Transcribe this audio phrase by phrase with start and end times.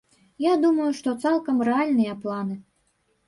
[0.43, 2.57] Я думаю, што цалкам рэальныя планы.